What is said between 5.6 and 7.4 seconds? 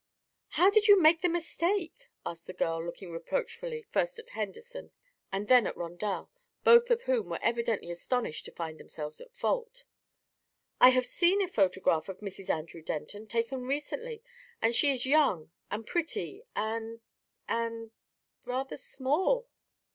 at Rondel, both of whom were